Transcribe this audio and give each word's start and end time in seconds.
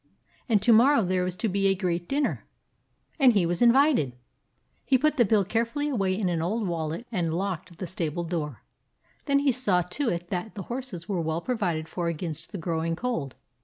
And 0.49 0.63
to 0.63 0.73
morrow 0.73 1.03
there 1.03 1.23
was 1.23 1.35
to 1.35 1.47
be 1.47 1.67
a 1.67 1.75
great 1.75 2.07
dinner, 2.07 2.47
and 3.19 3.33
he 3.33 3.45
was 3.45 3.61
invited! 3.61 4.15
He 4.83 4.97
put 4.97 5.17
the 5.17 5.25
bill 5.25 5.45
carefully 5.45 5.89
away 5.89 6.17
in 6.17 6.27
an 6.27 6.41
old 6.41 6.67
wallet 6.67 7.05
and 7.11 7.35
locked 7.35 7.77
the 7.77 7.85
stable 7.85 8.23
door. 8.23 8.63
Then 9.27 9.37
he 9.37 9.51
saw 9.51 9.83
to 9.83 10.09
it 10.09 10.29
that 10.29 10.55
the 10.55 10.63
horses 10.63 11.07
were 11.07 11.21
well 11.21 11.41
provided 11.41 11.87
for 11.87 12.07
against 12.07 12.51
the 12.51 12.57
growing 12.57 12.95
cold. 12.95 13.35